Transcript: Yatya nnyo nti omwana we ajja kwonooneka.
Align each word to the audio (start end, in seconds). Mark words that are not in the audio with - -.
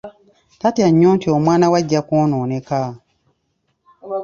Yatya 0.61 0.87
nnyo 0.91 1.09
nti 1.17 1.27
omwana 1.35 1.65
we 1.71 1.77
ajja 1.81 2.01
kwonooneka. 2.07 2.81